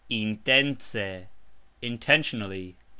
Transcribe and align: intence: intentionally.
intence: 0.09 1.27
intentionally. 1.79 2.75